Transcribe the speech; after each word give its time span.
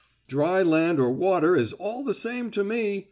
"Dry 0.27 0.63
land 0.63 0.99
or 0.99 1.11
water 1.11 1.55
is 1.55 1.73
all 1.73 2.03
the 2.03 2.15
same 2.15 2.49
to 2.49 2.63
me!" 2.63 2.99